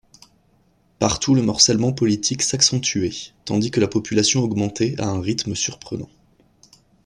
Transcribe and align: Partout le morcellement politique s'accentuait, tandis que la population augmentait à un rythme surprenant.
Partout 0.97 1.35
le 1.35 1.43
morcellement 1.43 1.93
politique 1.93 2.41
s'accentuait, 2.41 3.11
tandis 3.45 3.69
que 3.69 3.79
la 3.79 3.87
population 3.87 4.41
augmentait 4.41 4.99
à 4.99 5.05
un 5.05 5.21
rythme 5.21 5.53
surprenant. 5.53 6.09